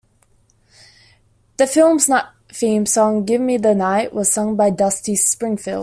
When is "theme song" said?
2.51-3.23